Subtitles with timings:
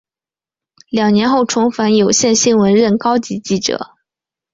[0.89, 3.91] 两年后重返有线新闻任高级记者。